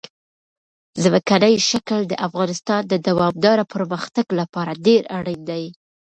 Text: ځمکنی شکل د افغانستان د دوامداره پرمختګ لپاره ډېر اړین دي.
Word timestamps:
ځمکنی 1.03 1.55
شکل 1.69 1.99
د 2.07 2.13
افغانستان 2.27 2.81
د 2.87 2.93
دوامداره 3.07 3.63
پرمختګ 3.73 4.25
لپاره 4.39 4.71
ډېر 4.87 5.01
اړین 5.17 5.41
دي. 5.49 5.65